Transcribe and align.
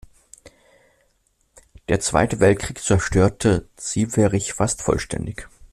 Der 1.87 1.99
Zweite 1.99 2.39
Weltkrieg 2.39 2.79
zerstörte 2.79 3.69
Zieverich 3.75 4.53
fast 4.53 4.81
vollständig. 4.81 5.47